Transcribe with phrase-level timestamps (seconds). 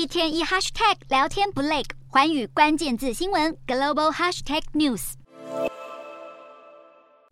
[0.00, 5.12] 一天一 hashtag 聊天不累，环宇关键字新闻 global hashtag news。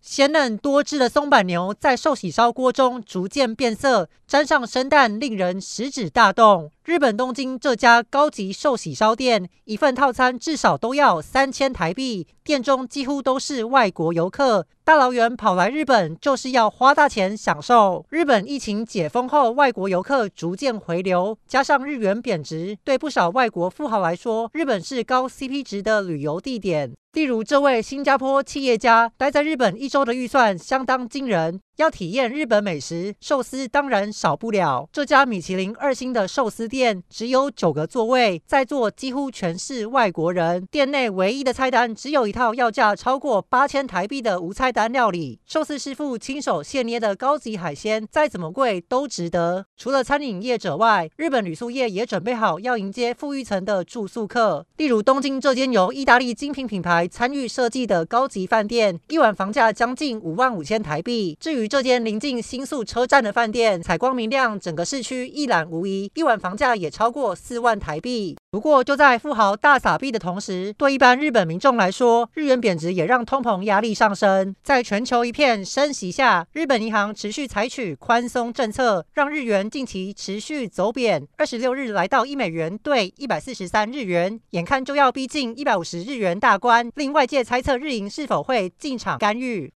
[0.02, 6.70] 鲜嫩多汁的松板牛在寿喜烧锅中逐渐变色，沾上生蛋，令人食指大动。
[6.88, 18.06] 日本东京这家高级寿喜烧店，一份套餐至少都要三千台币，店中几乎都是外国游客，大老远跑来日本就是要花大钱享受。
[18.08, 26.94] 日本疫情解封后，外国游客逐渐回流，加上日元贬值，对不少外国富豪来说，日本是高 CP 值的旅游地点。
[27.12, 31.58] 例如，这位新加坡企业家待在日本一周的预算相当惊人。
[31.76, 34.88] 要体验日本美食，寿司当然少不了。
[34.92, 40.64] 这家米其林二星的寿司店店只有九个座位，在座几乎全是外国人。
[40.70, 45.40] 店内唯一的菜单只有一套要价超过八千台币的无菜单料理。
[45.44, 49.66] 寿司师傅亲手现捏的高级海鲜，再怎么贵都值得。
[49.76, 54.64] 除了餐饮业者外，日本旅宿业也准备好要迎接富裕层的住宿客。
[54.76, 61.36] 例如东京这间由意大利精品品牌参与设计的高级饭店，一晚房价将近五万五千台币。
[61.40, 68.36] 至于这间临近新宿车站的饭店，采光明亮，整个市区一览无遗，一晚房价也超过四万台币。
[68.50, 74.54] 不过，就在富豪大撒币的同时，对一般日本民众来说，日元贬值也让通膨压力上升。
[74.62, 81.26] 在全球一片升息下，日本银行持续采取宽松政策，让日元近期持续走贬。
[81.36, 89.66] 二十六日来到一美元兑一百四十三日元，眼看就要逼近一百五十日元大关，令外界猜测日银是否会进场干预。